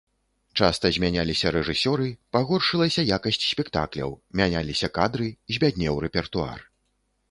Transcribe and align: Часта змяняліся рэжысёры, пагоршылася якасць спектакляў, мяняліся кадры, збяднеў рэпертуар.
Часта 0.61 0.89
змяняліся 0.95 1.51
рэжысёры, 1.57 2.09
пагоршылася 2.37 3.07
якасць 3.17 3.41
спектакляў, 3.53 4.19
мяняліся 4.43 4.95
кадры, 5.01 5.33
збяднеў 5.57 6.05
рэпертуар. 6.09 6.71